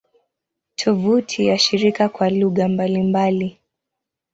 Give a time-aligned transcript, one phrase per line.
[0.75, 3.59] Tovuti ya shirika kwa lugha mbalimbali